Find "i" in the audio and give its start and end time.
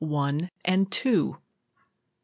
1.37-1.41